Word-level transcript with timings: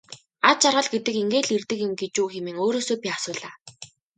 Аз 0.49 0.57
жаргал 0.63 0.87
гэдэг 0.93 1.15
ингээд 1.21 1.45
л 1.47 1.53
ирдэг 1.57 1.79
юм 1.87 1.93
гэж 2.01 2.13
үү 2.21 2.27
хэмээн 2.33 2.61
өөрөөсөө 2.63 2.97
би 3.01 3.07
асуулаа. 3.15 3.53